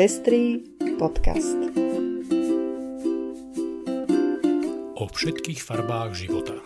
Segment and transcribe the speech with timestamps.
[0.00, 0.64] Pestrý
[0.96, 1.60] podcast.
[4.96, 6.56] O všetkých farbách života.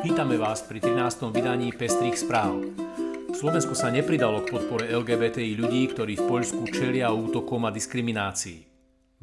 [0.00, 0.96] Vítame vás pri 13.
[1.28, 2.64] vydaní Pestrých správ.
[3.36, 8.77] Slovensku sa nepridalo k podpore LGBTI ľudí, ktorí v Poľsku čelia útokom a diskriminácii.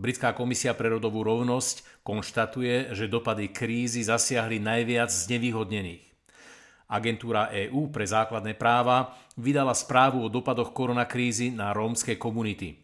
[0.05, 6.05] Britská komisia pre rodovú rovnosť konštatuje, že dopady krízy zasiahli najviac znevýhodnených.
[6.93, 12.77] Agentúra EÚ pre základné práva vydala správu o dopadoch koronakrízy na rómske komunity.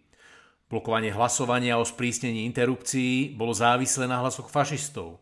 [0.66, 5.22] Blokovanie hlasovania o sprísnení interrupcií bolo závislé na hlasoch fašistov.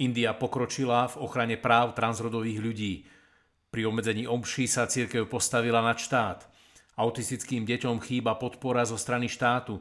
[0.00, 2.94] India pokročila v ochrane práv transrodových ľudí–
[3.70, 6.42] pri obmedzení omší sa církev postavila nad štát.
[6.98, 9.78] Autistickým deťom chýba podpora zo strany štátu.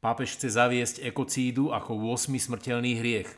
[0.00, 3.30] Pápež chce zaviesť ekocídu ako 8 smrteľný hriech.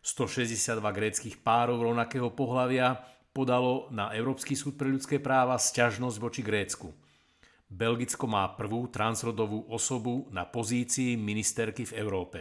[0.00, 3.02] 162 gréckých párov rovnakého pohľavia
[3.36, 6.90] podalo na Európsky súd pre ľudské práva sťažnosť voči Grécku.
[7.68, 12.38] Belgicko má prvú transrodovú osobu na pozícii ministerky v Európe.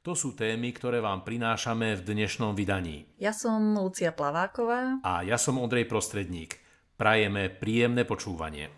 [0.00, 3.04] To sú témy, ktoré vám prinášame v dnešnom vydaní.
[3.20, 5.04] Ja som Lucia Plaváková.
[5.04, 6.56] A ja som Ondrej Prostredník.
[6.96, 8.72] Prajeme príjemné počúvanie.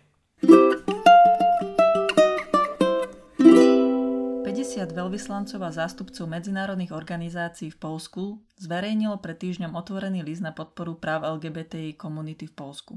[4.71, 10.95] 50 veľvyslancov a zástupcov medzinárodných organizácií v Polsku zverejnilo pred týždňom otvorený list na podporu
[10.95, 12.95] práv LGBTI komunity v Polsku.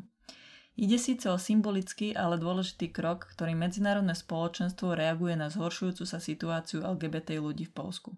[0.78, 6.86] Ide síce o symbolický, ale dôležitý krok, ktorý medzinárodné spoločenstvo reaguje na zhoršujúcu sa situáciu
[6.86, 8.14] LGBT ľudí v Polsku.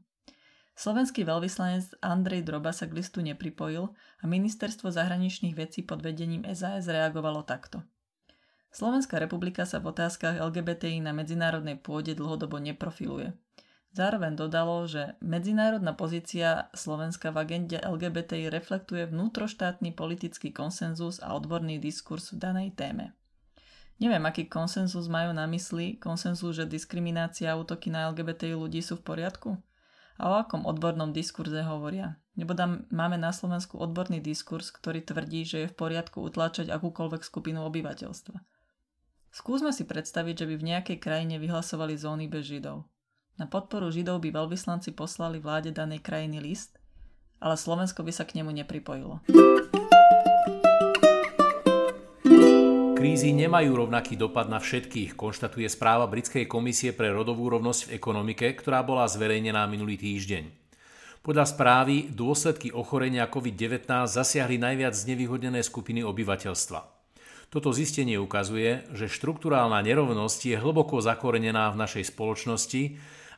[0.77, 3.89] Slovenský veľvyslanec Andrej Droba sa k listu nepripojil
[4.21, 7.81] a ministerstvo zahraničných vecí pod vedením SAS reagovalo takto.
[8.69, 13.46] Slovenská republika sa v otázkach LGBTI na medzinárodnej pôde dlhodobo neprofiluje.
[13.97, 21.81] Zároveň dodalo, že medzinárodná pozícia Slovenska v agende LGBTI reflektuje vnútroštátny politický konsenzus a odborný
[21.81, 23.17] diskurs v danej téme.
[23.97, 29.01] Neviem, aký konsenzus majú na mysli, konsenzus, že diskriminácia a útoky na LGBTI ľudí sú
[29.01, 29.57] v poriadku?
[30.21, 32.21] A o akom odbornom diskurze hovoria?
[32.37, 32.53] Nebo
[32.93, 38.37] máme na Slovensku odborný diskurs, ktorý tvrdí, že je v poriadku utláčať akúkoľvek skupinu obyvateľstva.
[39.33, 42.85] Skúsme si predstaviť, že by v nejakej krajine vyhlasovali zóny bez Židov.
[43.37, 46.81] Na podporu Židov by veľvyslanci poslali vláde danej krajiny list,
[47.37, 49.21] ale Slovensko by sa k nemu nepripojilo.
[52.97, 58.57] Krízy nemajú rovnaký dopad na všetkých, konštatuje správa Britskej komisie pre rodovú rovnosť v ekonomike,
[58.57, 60.49] ktorá bola zverejnená minulý týždeň.
[61.21, 66.81] Podľa správy dôsledky ochorenia COVID-19 zasiahli najviac znevýhodnené skupiny obyvateľstva.
[67.53, 72.83] Toto zistenie ukazuje, že štruktúrálna nerovnosť je hlboko zakorenená v našej spoločnosti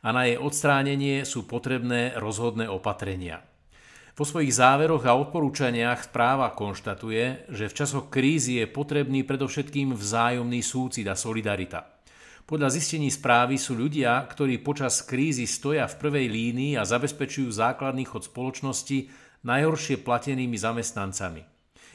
[0.03, 3.43] a na jej odstránenie sú potrebné rozhodné opatrenia.
[4.19, 10.59] Po svojich záveroch a odporúčaniach správa konštatuje, že v časoch krízy je potrebný predovšetkým vzájomný
[10.59, 12.03] súcit a solidarita.
[12.43, 18.11] Podľa zistení správy sú ľudia, ktorí počas krízy stoja v prvej línii a zabezpečujú základný
[18.11, 19.07] chod spoločnosti
[19.47, 21.47] najhoršie platenými zamestnancami.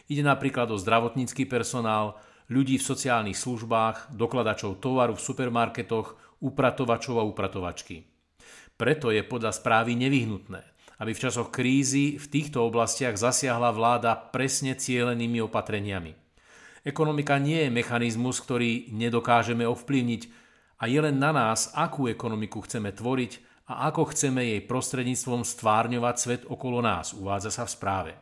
[0.07, 2.15] Ide napríklad o zdravotnícky personál,
[2.47, 8.03] ľudí v sociálnych službách, dokladačov tovaru v supermarketoch, upratovačov a upratovačky.
[8.75, 10.61] Preto je podľa správy nevyhnutné,
[10.99, 16.11] aby v časoch krízy v týchto oblastiach zasiahla vláda presne cielenými opatreniami.
[16.83, 20.21] Ekonomika nie je mechanizmus, ktorý nedokážeme ovplyvniť
[20.83, 23.39] a je len na nás, akú ekonomiku chceme tvoriť
[23.71, 28.13] a ako chceme jej prostredníctvom stvárňovať svet okolo nás, uvádza sa v správe.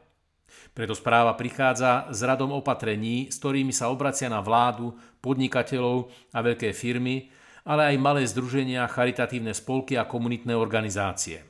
[0.77, 4.93] Preto správa prichádza s radom opatrení, s ktorými sa obracia na vládu,
[5.25, 7.33] podnikateľov a veľké firmy,
[7.65, 11.45] ale aj malé združenia, charitatívne spolky a komunitné organizácie.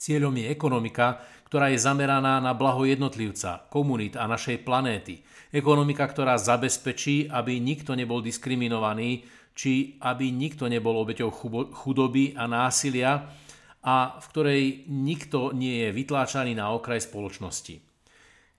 [0.00, 5.20] Cieľom je ekonomika, ktorá je zameraná na blaho jednotlivca, komunít a našej planéty.
[5.50, 11.28] Ekonomika, ktorá zabezpečí, aby nikto nebol diskriminovaný, či aby nikto nebol obeťou
[11.74, 13.28] chudoby a násilia
[13.82, 17.82] a v ktorej nikto nie je vytláčaný na okraj spoločnosti.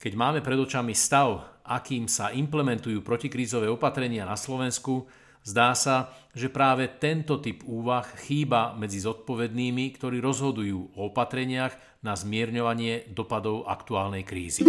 [0.01, 5.05] Keď máme pred očami stav, akým sa implementujú protikrízové opatrenia na Slovensku,
[5.41, 11.73] Zdá sa, že práve tento typ úvah chýba medzi zodpovednými, ktorí rozhodujú o opatreniach
[12.05, 14.61] na zmierňovanie dopadov aktuálnej krízy.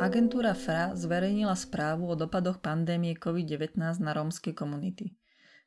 [0.00, 5.12] Agentúra FRA zverejnila správu o dopadoch pandémie COVID-19 na rómske komunity.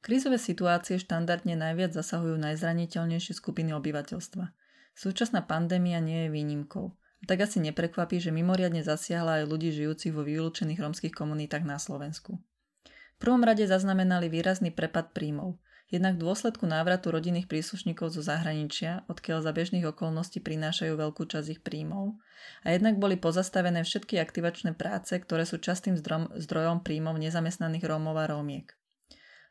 [0.01, 4.49] Krízové situácie štandardne najviac zasahujú najzraniteľnejšie skupiny obyvateľstva.
[4.97, 6.89] Súčasná pandémia nie je výnimkou–
[7.27, 12.39] tak asi neprekvapí, že mimoriadne zasiahla aj ľudí žijúcich vo vylúčených romských komunitách na Slovensku.
[12.87, 15.59] V prvom rade zaznamenali výrazný prepad príjmov.
[15.87, 21.47] Jednak v dôsledku návratu rodinných príslušníkov zo zahraničia, odkiaľ za bežných okolností prinášajú veľkú časť
[21.47, 22.19] ich príjmov,
[22.67, 25.95] a jednak boli pozastavené všetky aktivačné práce, ktoré sú častým
[26.35, 28.75] zdrojom príjmov nezamestnaných Rómov a Rómiek.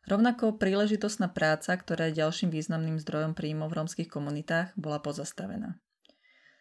[0.06, 5.81] Rovnako príležitostná práca, ktorá je ďalším významným zdrojom príjmov v rómskych komunitách, bola pozastavená.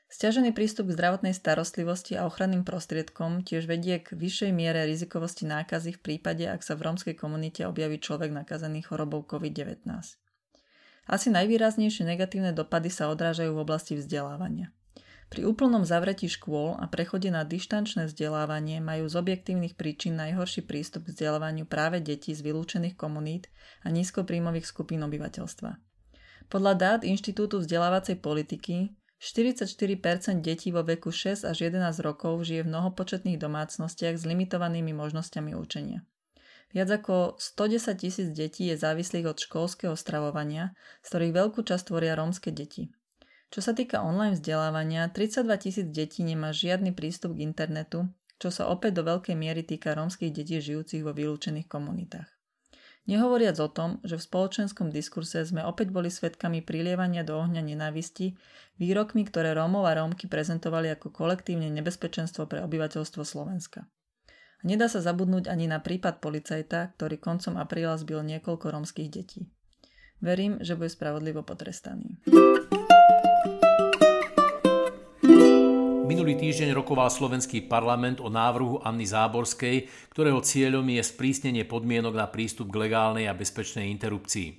[0.06, 5.98] Sťažený prístup k zdravotnej starostlivosti a ochranným prostriedkom tiež vedie k vyššej miere rizikovosti nákazy
[5.98, 9.82] v prípade, ak sa v rómskej komunite objaví človek nakazený chorobou COVID-19.
[11.06, 14.74] Asi najvýraznejšie negatívne dopady sa odrážajú v oblasti vzdelávania.
[15.26, 21.10] Pri úplnom zavretí škôl a prechode na dištančné vzdelávanie majú z objektívnych príčin najhorší prístup
[21.10, 23.50] k vzdelávaniu práve deti z vylúčených komunít
[23.82, 25.82] a nízkopríjmových skupín obyvateľstva.
[26.46, 28.94] Podľa dát Inštitútu vzdelávacej politiky
[29.26, 35.58] 44% detí vo veku 6 až 11 rokov žije v mnohopočetných domácnostiach s limitovanými možnosťami
[35.58, 36.06] učenia.
[36.70, 42.14] Viac ako 110 tisíc detí je závislých od školského stravovania, z ktorých veľkú časť tvoria
[42.14, 42.94] rómske deti.
[43.50, 48.06] Čo sa týka online vzdelávania, 32 tisíc detí nemá žiadny prístup k internetu,
[48.38, 52.35] čo sa opäť do veľkej miery týka rómskych detí žijúcich vo vylúčených komunitách.
[53.06, 58.34] Nehovoriac o tom, že v spoločenskom diskurse sme opäť boli svetkami prilievania do ohňa nenávisti,
[58.82, 63.86] výrokmi, ktoré Rómov a Rómky prezentovali ako kolektívne nebezpečenstvo pre obyvateľstvo Slovenska.
[64.26, 69.46] A nedá sa zabudnúť ani na prípad policajta, ktorý koncom apríla zbil niekoľko rómskych detí.
[70.18, 72.18] Verím, že bude spravodlivo potrestaný.
[76.06, 82.30] Minulý týždeň rokoval slovenský parlament o návrhu Anny Záborskej, ktorého cieľom je sprísnenie podmienok na
[82.30, 84.54] prístup k legálnej a bezpečnej interrupcii.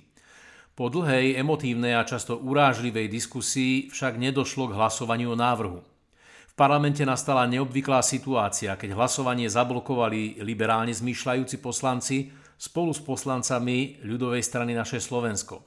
[0.75, 5.79] Po dlhej, emotívnej a často urážlivej diskusii však nedošlo k hlasovaniu o návrhu.
[6.51, 12.27] V parlamente nastala neobvyklá situácia, keď hlasovanie zablokovali liberálne zmýšľajúci poslanci
[12.59, 15.63] spolu s poslancami ľudovej strany naše Slovensko.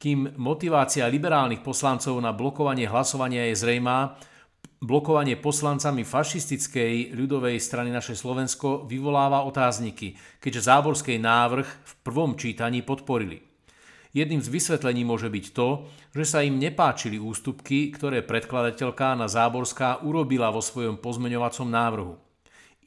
[0.00, 4.31] Kým motivácia liberálnych poslancov na blokovanie hlasovania je zrejmá,
[4.82, 12.82] blokovanie poslancami fašistickej ľudovej strany naše Slovensko vyvoláva otázniky, keďže Záborskej návrh v prvom čítaní
[12.82, 13.46] podporili.
[14.12, 20.04] Jedným z vysvetlení môže byť to, že sa im nepáčili ústupky, ktoré predkladateľka na Záborská
[20.04, 22.18] urobila vo svojom pozmeňovacom návrhu.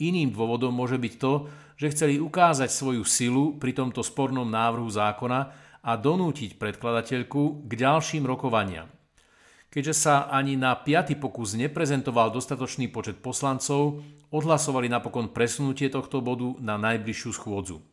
[0.03, 1.49] Iným dôvodom môže byť to,
[1.79, 5.39] že chceli ukázať svoju silu pri tomto spornom návrhu zákona
[5.81, 8.91] a donútiť predkladateľku k ďalším rokovaniam.
[9.69, 13.99] Keďže sa ani na piaty pokus neprezentoval dostatočný počet poslancov,
[14.31, 17.83] odhlasovali napokon presunutie tohto bodu na najbližšiu schôdzu.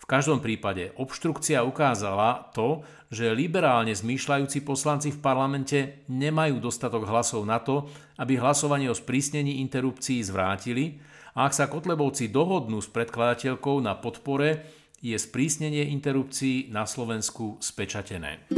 [0.00, 2.80] V každom prípade obštrukcia ukázala to,
[3.12, 5.78] že liberálne zmýšľajúci poslanci v parlamente
[6.08, 7.84] nemajú dostatok hlasov na to,
[8.16, 10.98] aby hlasovanie o sprísnení interrupcií zvrátili
[11.36, 14.64] a ak sa Kotlebovci dohodnú s predkladateľkou na podpore,
[15.04, 18.48] je sprísnenie interrupcií na Slovensku spečatené.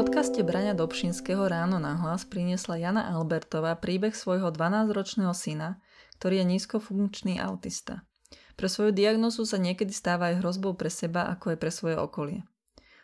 [0.00, 5.76] Podcaste Braňa Dobšinského ráno na hlas priniesla Jana Albertová príbeh svojho 12-ročného syna,
[6.16, 8.08] ktorý je nízkofunkčný autista.
[8.56, 12.48] Pre svoju diagnozu sa niekedy stáva aj hrozbou pre seba, ako aj pre svoje okolie.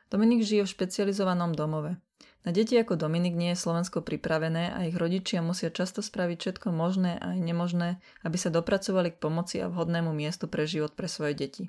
[0.08, 2.00] Dominik žije v špecializovanom domove.
[2.48, 6.72] Na deti ako Dominik nie je Slovensko pripravené a ich rodičia musia často spraviť všetko
[6.72, 11.12] možné a aj nemožné, aby sa dopracovali k pomoci a vhodnému miestu pre život pre
[11.12, 11.68] svoje deti.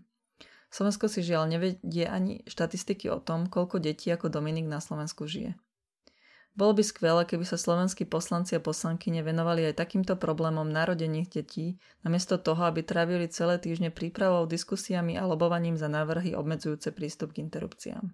[0.68, 5.56] Slovensko si žiaľ nevedie ani štatistiky o tom, koľko detí ako Dominik na Slovensku žije.
[6.57, 11.78] Bolo by skvelé, keby sa slovenskí poslanci a poslanky nevenovali aj takýmto problémom narodených detí,
[12.02, 17.45] namiesto toho, aby trávili celé týždne prípravou, diskusiami a lobovaním za návrhy obmedzujúce prístup k
[17.45, 18.09] interrupciám.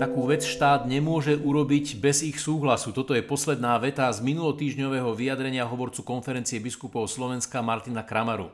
[0.00, 2.88] Takú vec štát nemôže urobiť bez ich súhlasu.
[2.88, 8.48] Toto je posledná veta z minulotýžňového vyjadrenia hovorcu konferencie biskupov Slovenska Martina Kramaru.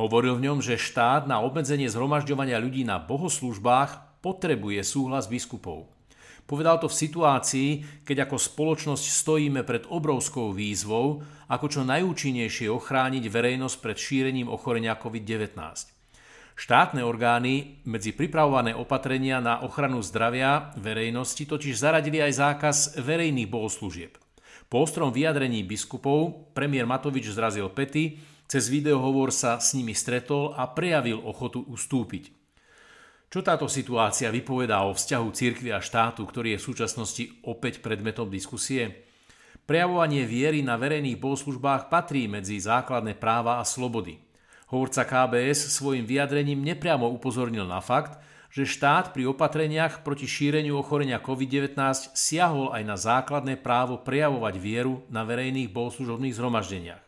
[0.00, 5.92] Hovoril v ňom, že štát na obmedzenie zhromažďovania ľudí na bohoslužbách potrebuje súhlas biskupov.
[6.48, 7.68] Povedal to v situácii,
[8.08, 11.20] keď ako spoločnosť stojíme pred obrovskou výzvou,
[11.52, 15.52] ako čo najúčinnejšie ochrániť verejnosť pred šírením ochorenia COVID-19.
[16.52, 24.20] Štátne orgány medzi pripravované opatrenia na ochranu zdravia verejnosti totiž zaradili aj zákaz verejných bohoslúžieb.
[24.68, 30.68] Po ostrom vyjadrení biskupov premiér Matovič zrazil pety, cez videohovor sa s nimi stretol a
[30.68, 32.28] prejavil ochotu ustúpiť.
[33.32, 38.28] Čo táto situácia vypovedá o vzťahu cirkvi a štátu, ktorý je v súčasnosti opäť predmetom
[38.28, 39.08] diskusie?
[39.64, 44.20] Prejavovanie viery na verejných bohoslužbách patrí medzi základné práva a slobody–
[44.72, 48.16] Hovorca KBS svojim vyjadrením nepriamo upozornil na fakt,
[48.48, 51.76] že štát pri opatreniach proti šíreniu ochorenia COVID-19
[52.16, 57.04] siahol aj na základné právo prejavovať vieru na verejných bohoslužobných zhromaždeniach.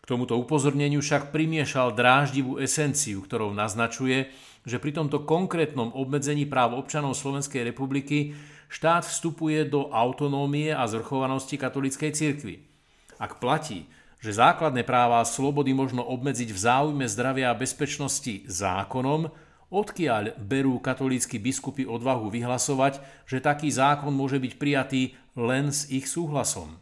[0.00, 4.28] K tomuto upozorneniu však primiešal dráždivú esenciu, ktorou naznačuje,
[4.68, 8.36] že pri tomto konkrétnom obmedzení práv občanov Slovenskej republiky
[8.68, 12.68] štát vstupuje do autonómie a zrchovanosti katolíckej cirkvi.
[13.16, 13.88] Ak platí,
[14.22, 19.26] že základné práva a slobody možno obmedziť v záujme zdravia a bezpečnosti zákonom,
[19.74, 26.06] odkiaľ berú katolícky biskupy odvahu vyhlasovať, že taký zákon môže byť prijatý len s ich
[26.06, 26.78] súhlasom.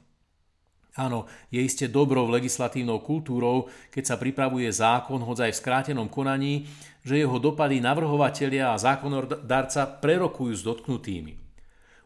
[0.99, 6.09] Áno, je iste dobro v legislatívnou kultúrou, keď sa pripravuje zákon, hoď aj v skrátenom
[6.11, 6.67] konaní,
[7.07, 11.33] že jeho dopady navrhovatelia a zákonodárca prerokujú s dotknutými.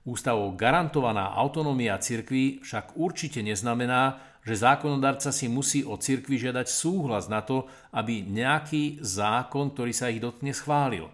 [0.05, 7.33] Ústavou garantovaná autonómia cirkví však určite neznamená, že zákonodarca si musí od cirkvi žiadať súhlas
[7.33, 7.65] na to,
[7.97, 11.09] aby nejaký zákon, ktorý sa ich dotkne, schválil.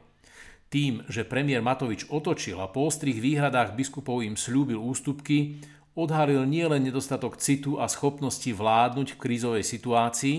[0.71, 5.63] Tým, že premiér Matovič otočil a po ostrých výhradách biskupov im slúbil ústupky,
[5.99, 10.37] odhalil nielen nedostatok citu a schopnosti vládnuť v krízovej situácii,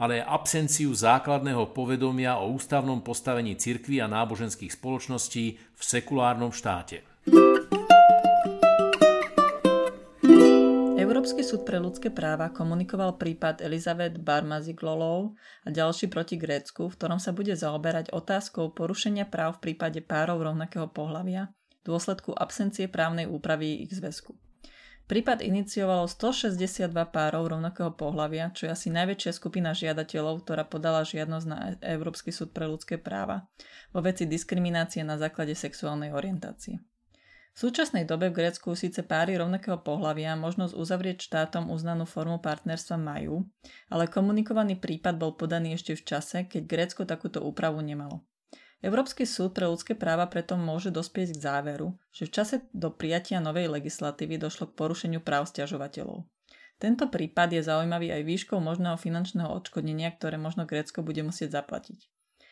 [0.00, 7.04] ale aj absenciu základného povedomia o ústavnom postavení cirkvy a náboženských spoločností v sekulárnom štáte.
[11.30, 17.22] Európsky súd pre ľudské práva komunikoval prípad Elizabeth Barmaziglolov a ďalší proti Grécku, v ktorom
[17.22, 23.30] sa bude zaoberať otázkou porušenia práv v prípade párov rovnakého pohľavia v dôsledku absencie právnej
[23.30, 24.34] úpravy ich zväzku.
[25.06, 31.46] Prípad iniciovalo 162 párov rovnakého pohľavia, čo je asi najväčšia skupina žiadateľov, ktorá podala žiadnosť
[31.46, 33.46] na Európsky súd pre ľudské práva
[33.94, 36.82] vo veci diskriminácie na základe sexuálnej orientácie.
[37.60, 42.96] V súčasnej dobe v Grécku síce páry rovnakého pohľavia možnosť uzavrieť štátom uznanú formu partnerstva
[42.96, 43.44] majú,
[43.92, 48.24] ale komunikovaný prípad bol podaný ešte v čase, keď Grécko takúto úpravu nemalo.
[48.80, 53.44] Európsky súd pre ľudské práva preto môže dospieť k záveru, že v čase do prijatia
[53.44, 56.24] novej legislatívy došlo k porušeniu práv stiažovateľov.
[56.80, 62.08] Tento prípad je zaujímavý aj výškou možného finančného odškodnenia, ktoré možno Grécko bude musieť zaplatiť.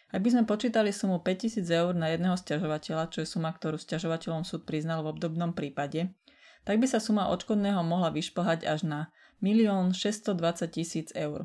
[0.08, 4.40] Ak by sme počítali sumu 5000 eur na jedného stiažovateľa, čo je suma, ktorú stiažovateľom
[4.40, 6.16] súd priznal v obdobnom prípade,
[6.64, 9.00] tak by sa suma odškodného mohla vyšplhať až na
[9.44, 10.32] 1 620
[10.72, 11.44] tisíc eur.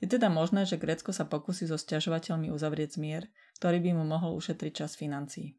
[0.00, 3.28] Je teda možné, že Grécko sa pokusí so stiažovateľmi uzavrieť zmier,
[3.60, 5.52] ktorý by mu mohol ušetriť čas financií.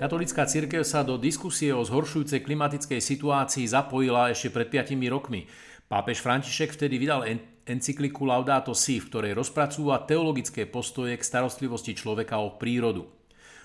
[0.00, 5.44] Katolická církev sa do diskusie o zhoršujúcej klimatickej situácii zapojila ešte pred 5 rokmi.
[5.88, 7.24] Pápež František vtedy vydal
[7.68, 13.04] encykliku Laudato Si, v ktorej rozpracúva teologické postoje k starostlivosti človeka o prírodu.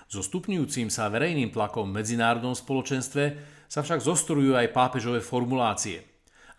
[0.04, 3.24] So stupňujúcim sa verejným tlakom v medzinárodnom spoločenstve
[3.66, 6.04] sa však zostrujú aj pápežové formulácie.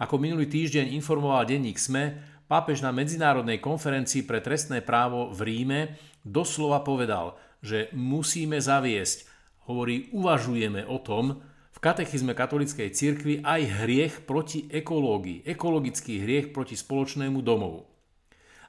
[0.02, 2.20] Ako minulý týždeň informoval denník SME,
[2.52, 5.80] pápež na medzinárodnej konferencii pre trestné právo v Ríme
[6.26, 9.30] doslova povedal, že musíme zaviesť,
[9.72, 11.40] hovorí, uvažujeme o tom,
[11.76, 17.84] v katechizme katolíckej cirkvi aj hriech proti ekológii, ekologický hriech proti spoločnému domovu.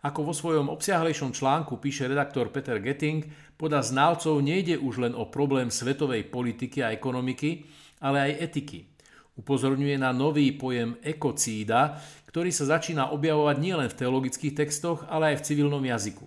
[0.03, 5.31] Ako vo svojom obsiahlejšom článku píše redaktor Peter Getting, podľa znalcov nejde už len o
[5.31, 7.67] problém svetovej politiky a ekonomiky,
[8.03, 8.91] ale aj etiky.
[9.39, 15.41] Upozorňuje na nový pojem ekocída, ktorý sa začína objavovať nielen v teologických textoch, ale aj
[15.41, 16.27] v civilnom jazyku.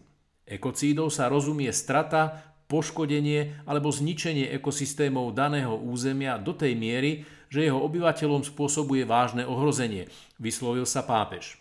[0.50, 7.82] Ekocídou sa rozumie strata, poškodenie alebo zničenie ekosystémov daného územia do tej miery, že jeho
[7.82, 10.06] obyvateľom spôsobuje vážne ohrozenie,
[10.38, 11.58] vyslovil sa pápež.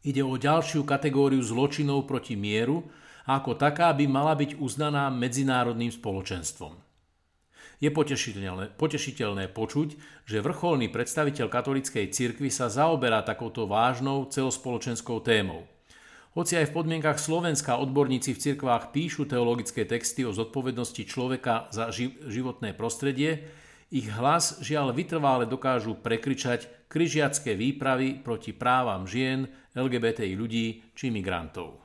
[0.00, 2.88] Ide o ďalšiu kategóriu zločinov proti mieru
[3.28, 6.80] a ako taká by mala byť uznaná medzinárodným spoločenstvom.
[7.76, 9.88] Je potešiteľné, potešiteľné počuť,
[10.24, 15.68] že vrcholný predstaviteľ katolíckej cirkvi sa zaoberá takouto vážnou celospoločenskou témou–
[16.36, 21.88] hoci aj v podmienkach Slovenska odborníci v cirkvách píšu teologické texty o zodpovednosti človeka za
[22.28, 23.48] životné prostredie,
[23.88, 31.80] ich hlas žiaľ vytrvále dokážu prekričať križiacké výpravy proti právam žien, LGBTI ľudí či migrantov.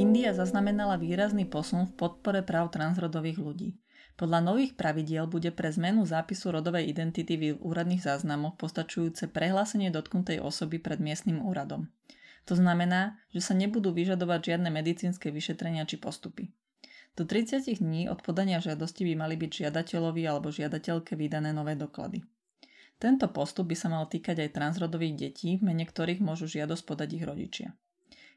[0.00, 3.76] India zaznamenala výrazný posun v podpore práv transrodových ľudí.
[4.16, 10.38] Podľa nových pravidiel bude pre zmenu zápisu rodovej identity v úradných záznamoch postačujúce prehlásenie dotknutej
[10.38, 11.88] osoby pred miestnym úradom.
[12.44, 16.50] To znamená, že sa nebudú vyžadovať žiadne medicínske vyšetrenia či postupy.
[17.12, 22.24] Do 30 dní od podania žiadosti by mali byť žiadateľovi alebo žiadateľke vydané nové doklady.
[22.96, 27.08] Tento postup by sa mal týkať aj transrodových detí, v mene ktorých môžu žiadosť podať
[27.18, 27.68] ich rodičia.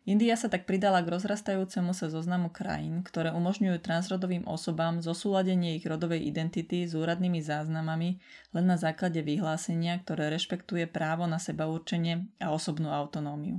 [0.06, 5.86] India sa tak pridala k rozrastajúcemu sa zoznamu krajín, ktoré umožňujú transrodovým osobám zosúladenie ich
[5.90, 8.22] rodovej identity s úradnými záznamami
[8.54, 13.58] len na základe vyhlásenia, ktoré rešpektuje právo na seba určenie a osobnú autonómiu.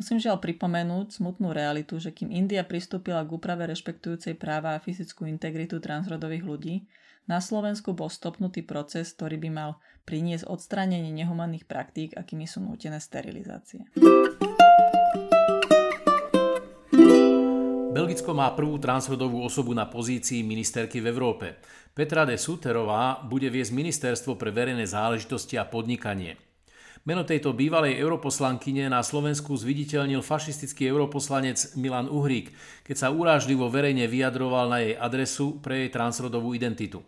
[0.00, 5.28] Musím žiaľ pripomenúť smutnú realitu, že kým India pristúpila k úprave rešpektujúcej práva a fyzickú
[5.28, 6.76] integritu transrodových ľudí,
[7.28, 9.70] na Slovensku bol stopnutý proces, ktorý by mal
[10.08, 13.88] priniesť odstránenie nehumanných praktík, akými sú nútené sterilizácie.
[18.16, 21.60] Belgicko má prvú transrodovú osobu na pozícii ministerky v Európe.
[21.92, 26.40] Petra de Suterová bude viesť ministerstvo pre verejné záležitosti a podnikanie.
[27.04, 32.56] Meno tejto bývalej europoslankyne na Slovensku zviditeľnil fašistický europoslanec Milan Uhrík,
[32.88, 37.04] keď sa urážlivo verejne vyjadroval na jej adresu pre jej transrodovú identitu.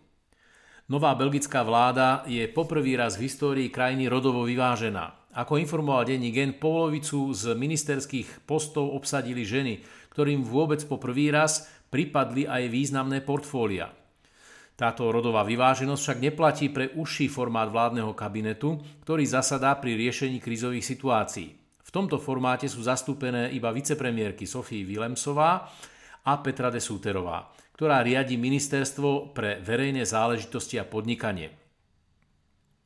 [0.93, 5.28] Nová belgická vláda je poprvý raz v histórii krajiny rodovo vyvážená.
[5.37, 11.69] Ako informoval denní Gen, polovicu z ministerských postov obsadili ženy, ktorým vôbec po prvý raz
[11.93, 13.93] pripadli aj významné portfólia.
[14.79, 20.87] Táto rodová vyváženosť však neplatí pre užší formát vládneho kabinetu, ktorý zasadá pri riešení krízových
[20.87, 21.51] situácií.
[21.83, 25.67] V tomto formáte sú zastúpené iba vicepremiérky Sofii Vilemsová
[26.23, 31.68] a Petra de Súterová, ktorá riadi ministerstvo pre verejné záležitosti a podnikanie.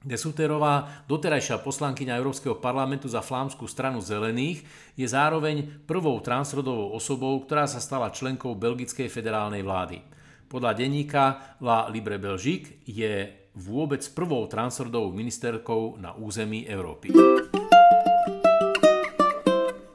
[0.02, 4.66] Desuterová, doterajšia poslankyňa Európskeho parlamentu za flámskú stranu zelených,
[4.98, 10.02] je zároveň prvou transrodovou osobou, ktorá sa stala členkou belgickej federálnej vlády.
[10.50, 17.14] Podľa denníka La Libre Belgique je vôbec prvou transrodovou ministerkou na území Európy.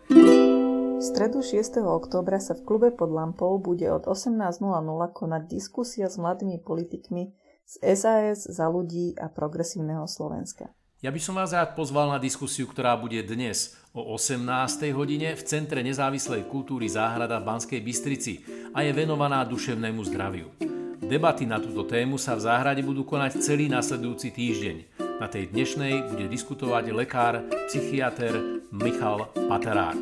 [0.07, 1.83] V stredu 6.
[1.83, 4.63] októbra sa v klube pod lampou bude od 18.00
[5.11, 10.71] konať diskusia s mladými politikmi z SAS za ľudí a progresívneho Slovenska.
[10.97, 14.89] Ja by som vás rád pozval na diskusiu, ktorá bude dnes o 18.
[14.97, 18.41] hodine v Centre nezávislej kultúry Záhrada v Banskej Bystrici
[18.73, 20.49] a je venovaná duševnému zdraviu.
[20.97, 24.77] Debaty na túto tému sa v záhrade budú konať celý nasledujúci týždeň.
[25.21, 29.97] Na tej dnešnej bude diskutovať lekár, psychiatr Michal Paterák.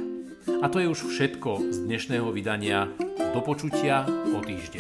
[0.63, 2.87] A to je už všetko z dnešného vydania.
[3.35, 4.79] Do počutia o týždeň.